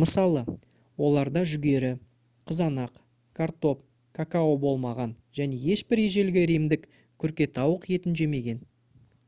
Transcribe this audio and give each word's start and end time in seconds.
мысалы 0.00 0.40
оларда 1.06 1.42
жүгері 1.52 1.92
қызанақ 2.50 2.98
картоп 3.38 3.80
какао 4.18 4.50
болмаған 4.64 5.14
және 5.38 5.60
ешбір 5.76 6.02
ежелгі 6.02 6.44
римдік 6.50 6.84
күркетауық 7.24 7.88
етін 7.98 8.20
жемеген 8.22 8.62